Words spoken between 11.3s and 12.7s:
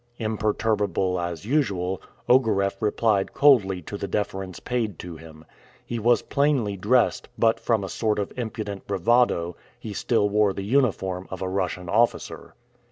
a Russian officer.